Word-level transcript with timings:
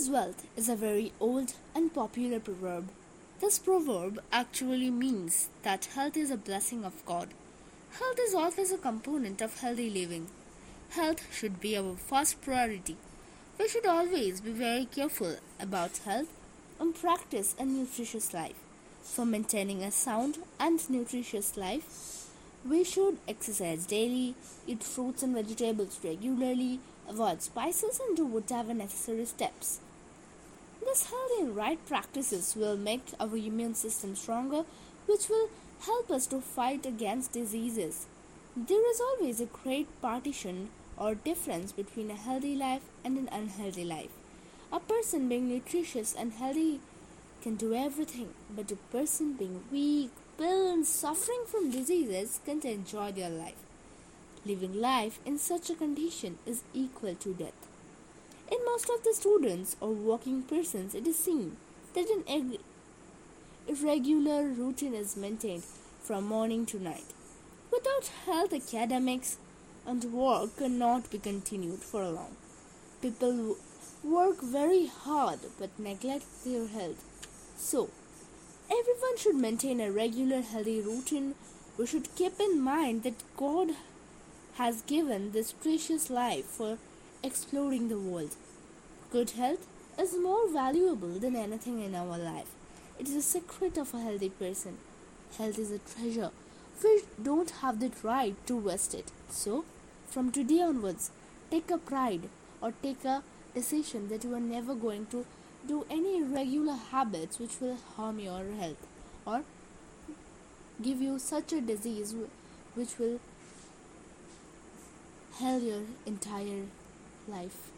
is 0.00 0.08
wealth 0.08 0.46
is 0.56 0.70
a 0.70 0.74
very 0.74 1.12
old 1.20 1.52
and 1.74 1.92
popular 1.92 2.40
proverb. 2.40 2.88
This 3.38 3.58
proverb 3.58 4.18
actually 4.32 4.90
means 4.90 5.50
that 5.62 5.90
health 5.94 6.16
is 6.16 6.30
a 6.30 6.38
blessing 6.38 6.86
of 6.86 7.04
God. 7.04 7.28
Health 7.98 8.18
is 8.18 8.34
always 8.34 8.72
a 8.72 8.78
component 8.78 9.42
of 9.42 9.60
healthy 9.60 9.90
living. 9.90 10.28
Health 10.90 11.20
should 11.30 11.60
be 11.60 11.76
our 11.76 11.96
first 11.96 12.40
priority. 12.40 12.96
We 13.58 13.68
should 13.68 13.84
always 13.84 14.40
be 14.40 14.52
very 14.52 14.86
careful 14.86 15.36
about 15.60 15.98
health 16.06 16.32
and 16.78 16.94
practice 16.94 17.54
a 17.58 17.66
nutritious 17.66 18.32
life. 18.32 18.60
For 19.02 19.26
maintaining 19.26 19.82
a 19.82 19.90
sound 19.90 20.38
and 20.58 20.88
nutritious 20.88 21.58
life, 21.58 22.30
we 22.66 22.84
should 22.84 23.18
exercise 23.28 23.84
daily, 23.84 24.34
eat 24.66 24.82
fruits 24.82 25.22
and 25.22 25.34
vegetables 25.34 26.00
regularly, 26.02 26.80
avoid 27.06 27.42
spices, 27.42 28.00
and 28.00 28.16
do 28.16 28.24
whatever 28.24 28.72
necessary 28.72 29.26
steps. 29.26 29.80
These 30.84 31.10
healthy 31.10 31.42
and 31.42 31.54
right 31.54 31.78
practices 31.86 32.56
will 32.56 32.76
make 32.76 33.02
our 33.20 33.36
immune 33.36 33.74
system 33.74 34.16
stronger, 34.16 34.64
which 35.06 35.28
will 35.28 35.48
help 35.80 36.10
us 36.10 36.26
to 36.28 36.40
fight 36.40 36.86
against 36.86 37.32
diseases. 37.32 38.06
There 38.56 38.90
is 38.90 39.00
always 39.00 39.40
a 39.40 39.46
great 39.46 39.88
partition 40.02 40.70
or 40.96 41.14
difference 41.14 41.72
between 41.72 42.10
a 42.10 42.16
healthy 42.16 42.56
life 42.56 42.82
and 43.04 43.16
an 43.16 43.28
unhealthy 43.30 43.84
life. 43.84 44.10
A 44.72 44.80
person 44.80 45.28
being 45.28 45.48
nutritious 45.48 46.14
and 46.14 46.32
healthy 46.32 46.80
can 47.42 47.56
do 47.56 47.74
everything, 47.74 48.30
but 48.54 48.70
a 48.70 48.76
person 48.76 49.34
being 49.34 49.64
weak, 49.70 50.10
ill, 50.38 50.72
and 50.72 50.86
suffering 50.86 51.44
from 51.46 51.70
diseases 51.70 52.40
can't 52.44 52.64
enjoy 52.64 53.12
their 53.12 53.30
life. 53.30 53.62
Living 54.44 54.80
life 54.80 55.18
in 55.24 55.38
such 55.38 55.70
a 55.70 55.74
condition 55.74 56.38
is 56.46 56.62
equal 56.74 57.14
to 57.14 57.34
death. 57.34 57.69
In 58.50 58.58
most 58.64 58.90
of 58.90 59.04
the 59.04 59.14
students 59.14 59.76
or 59.80 59.90
working 59.90 60.42
persons, 60.42 60.94
it 60.94 61.06
is 61.06 61.18
seen 61.18 61.56
that 61.94 62.08
an 62.10 62.58
irregular 63.68 64.48
routine 64.48 64.94
is 64.94 65.16
maintained 65.16 65.62
from 66.00 66.24
morning 66.24 66.66
to 66.66 66.82
night. 66.82 67.04
Without 67.70 68.10
health, 68.26 68.52
academics 68.52 69.36
and 69.86 70.04
work 70.12 70.56
cannot 70.56 71.10
be 71.10 71.18
continued 71.18 71.78
for 71.78 72.08
long. 72.08 72.34
People 73.00 73.56
work 74.02 74.42
very 74.42 74.86
hard 74.86 75.38
but 75.58 75.78
neglect 75.78 76.24
their 76.44 76.66
health. 76.66 77.04
So, 77.56 77.90
everyone 78.70 79.16
should 79.16 79.36
maintain 79.36 79.80
a 79.80 79.92
regular 79.92 80.40
healthy 80.40 80.80
routine. 80.80 81.34
We 81.78 81.86
should 81.86 82.14
keep 82.16 82.40
in 82.40 82.60
mind 82.60 83.04
that 83.04 83.22
God 83.36 83.70
has 84.54 84.82
given 84.82 85.30
this 85.32 85.52
precious 85.52 86.10
life 86.10 86.44
for 86.44 86.78
exploring 87.22 87.88
the 87.88 87.98
world. 87.98 88.34
Good 89.10 89.30
health 89.30 89.66
is 89.98 90.16
more 90.16 90.48
valuable 90.50 91.18
than 91.18 91.36
anything 91.36 91.82
in 91.82 91.94
our 91.94 92.16
life. 92.16 92.50
It 92.98 93.08
is 93.08 93.16
a 93.16 93.22
secret 93.22 93.76
of 93.76 93.92
a 93.94 94.00
healthy 94.00 94.30
person. 94.30 94.78
Health 95.36 95.58
is 95.58 95.70
a 95.70 95.78
treasure. 95.78 96.30
We 96.82 97.02
don't 97.22 97.50
have 97.62 97.80
the 97.80 97.90
right 98.02 98.34
to 98.46 98.56
waste 98.56 98.94
it. 98.94 99.12
So, 99.28 99.64
from 100.06 100.32
today 100.32 100.62
onwards, 100.62 101.10
take 101.50 101.70
a 101.70 101.78
pride 101.78 102.28
or 102.62 102.72
take 102.82 103.04
a 103.04 103.22
decision 103.54 104.08
that 104.08 104.24
you 104.24 104.34
are 104.34 104.40
never 104.40 104.74
going 104.74 105.06
to 105.06 105.26
do 105.66 105.84
any 105.90 106.18
irregular 106.18 106.76
habits 106.90 107.38
which 107.38 107.60
will 107.60 107.76
harm 107.96 108.18
your 108.18 108.44
health 108.58 108.86
or 109.26 109.42
give 110.80 111.02
you 111.02 111.18
such 111.18 111.52
a 111.52 111.60
disease 111.60 112.14
which 112.74 112.98
will 112.98 113.20
hell 115.38 115.60
your 115.60 115.82
entire 116.06 116.62
life. 117.30 117.70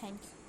Thank 0.00 0.20
you. 0.22 0.39